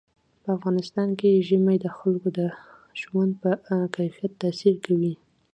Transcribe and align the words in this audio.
په 0.43 0.49
افغانستان 0.57 1.09
کې 1.19 1.43
ژمی 1.47 1.77
د 1.81 1.87
خلکو 1.97 2.27
د 2.39 2.41
ژوند 3.01 3.31
په 3.41 3.49
کیفیت 3.95 4.31
تاثیر 4.41 4.75
کوي. 4.85 5.13